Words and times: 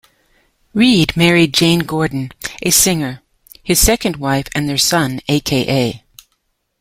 Reid 0.73 1.15
married 1.15 1.53
Jane 1.53 1.81
Gordon, 1.81 2.31
a 2.63 2.71
singer, 2.71 3.21
his 3.61 3.77
second 3.79 4.15
wife 4.15 4.47
and 4.55 4.67
their 4.67 4.79
son, 4.79 5.19
a.k.a. 5.27 6.01